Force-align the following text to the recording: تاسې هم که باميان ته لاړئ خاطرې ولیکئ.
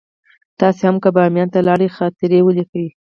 تاسې 0.59 0.81
هم 0.87 0.95
که 1.03 1.09
باميان 1.15 1.47
ته 1.53 1.59
لاړئ 1.67 1.87
خاطرې 1.97 2.39
ولیکئ. 2.43 2.87